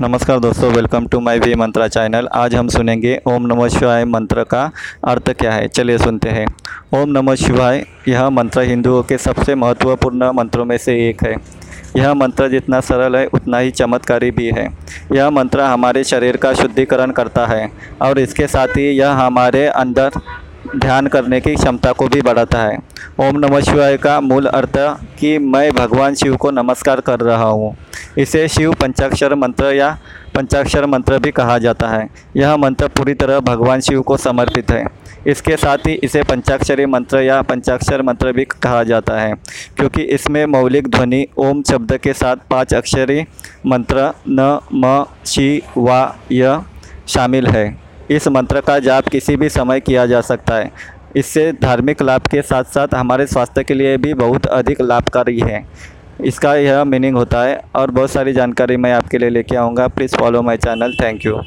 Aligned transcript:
नमस्कार 0.00 0.38
दोस्तों 0.38 0.70
welcome 0.72 1.06
to 1.06 1.20
my 1.20 1.38
V 1.38 1.54
Mantra 1.54 1.86
channel 1.88 2.26
आज 2.26 2.54
हम 2.54 2.68
सुनेंगे 2.68 3.20
ओम 3.26 3.46
नमः 3.46 3.68
शिवाय 3.68 4.04
मंत्र 4.04 4.44
का 4.44 4.62
अर्थ 5.04 5.30
क्या 5.30 5.52
है? 5.52 5.68
चलिए 5.68 5.98
सुनते 5.98 6.28
हैं। 6.28 6.46
ओम 6.94 7.10
नमः 7.10 7.34
शिवाय, 7.34 7.84
यह 8.08 8.30
मंत्र 8.30 8.60
हिंदुओं 8.60 9.02
के 9.02 9.18
सबसे 9.18 9.54
महत्वपूर्ण 9.54 10.32
मंत्रों 10.32 10.64
में 10.64 10.76
से 10.78 11.08
एक 11.08 11.22
है। 11.24 11.36
यह 11.96 12.14
मंत्र 12.14 12.48
जितना 12.48 12.80
सरल 12.80 13.16
है, 13.16 13.26
उतना 13.26 13.58
ही 13.58 13.70
चमत्कारी 13.70 14.30
भी 14.30 14.50
है। 14.50 14.68
यह 15.12 15.30
मंत्र 15.30 15.60
हमारे 15.60 16.04
शरीर 16.04 16.36
का 16.36 16.52
शुद्धिकरण 16.52 17.10
करता 17.10 17.46
है 17.46 17.70
और 18.02 18.18
इसके 18.18 18.46
साथ 18.46 18.68
ही 18.68 18.90
यह 18.90 19.10
हमारे 19.10 19.66
अंदर 19.66 20.10
ध्यान 20.74 21.06
करने 21.06 21.40
की 21.40 21.54
क्षमता 21.54 21.92
को 21.92 22.08
भी 22.08 22.20
बढ़ाता 22.22 22.62
है। 22.62 22.78
ओम 23.20 23.38
नमः 23.38 23.60
शिवाय 23.60 23.96
का 23.96 24.20
मूल 24.20 24.46
अर्थ 24.46 24.76
कि 25.18 25.36
मैं 25.38 25.70
भगवान 25.72 26.14
शिव 26.14 26.36
को 26.36 26.50
नमस्कार 26.50 27.00
कर 27.00 27.20
रहा 27.20 27.44
हूँ। 27.44 27.76
इसे 28.18 28.46
शिव 28.48 28.72
पंचाक्षर 28.72 29.34
मंत्र 29.34 29.72
या 29.72 29.96
पंचाक्षर 30.34 30.86
मंत्र 30.86 31.18
भी 31.18 31.30
कहा 31.30 31.58
जाता 31.58 31.88
है। 31.88 32.08
यह 32.36 32.56
मंत्र 32.56 32.88
पूरी 32.88 33.14
तरह 33.14 33.40
भगवान 33.40 33.80
शिव 33.80 34.02
को 34.02 34.16
समर्पित 34.16 34.70
है। 34.70 34.84
इसके 35.26 35.56
साथ 35.56 35.86
ही 35.86 35.92
इसे 36.04 36.22
पंचाक्षरी 36.22 36.86
मंत्र 36.86 37.20
या 37.20 37.40
पंचाक्षर 37.42 38.02
मंत्र 38.02 38.32
भी 38.32 38.44
कहा 38.44 38.82
जाता 38.84 39.20
है, 39.20 39.34
क्योंकि 39.76 40.02
इसमें 40.02 40.44
मौलिक 40.46 40.88
ध्वनि, 40.88 41.26
ओम 41.38 41.62
शब्द 41.62 41.96
के 41.96 42.12
साथ 42.12 42.36
पाँच 42.50 42.74
अक्षरी 42.74 43.24
मंत्र 43.66 44.12
न, 44.28 44.58
म 44.74 45.04
शि 45.26 45.62
वा, 45.76 46.16
य 46.32 46.60
शामिल 47.08 47.46
है। 47.46 47.83
इस 48.10 48.28
मंत्र 48.28 48.60
का 48.60 48.78
जाप 48.78 49.08
किसी 49.08 49.36
भी 49.36 49.48
समय 49.48 49.80
किया 49.80 50.06
जा 50.06 50.20
सकता 50.20 50.54
है। 50.54 50.70
इससे 51.16 51.52
धार्मिक 51.52 52.02
लाभ 52.02 52.20
के 52.20 52.42
साथ 52.42 52.64
साथ 52.64 52.94
हमारे 52.94 53.26
स्वास्थ्य 53.26 53.64
के 53.64 53.74
लिए 53.74 53.96
भी 53.96 54.14
बहुत 54.14 54.46
अधिक 54.46 54.80
लाभकारी 54.80 55.38
है। 55.40 55.64
इसका 56.24 56.54
यह 56.54 56.84
मीनिंग 56.84 57.16
होता 57.16 57.42
है 57.42 57.60
और 57.76 57.90
बहुत 57.90 58.10
सारी 58.10 58.32
जानकारी 58.32 58.76
मैं 58.76 58.92
आपके 58.92 59.18
लिए 59.18 59.30
लेके 59.30 59.56
आऊँगा। 59.56 59.88
Please 59.88 60.16
follow 60.16 60.42
my 60.42 60.56
channel. 60.56 60.96
Thank 61.02 61.26
you. 61.26 61.40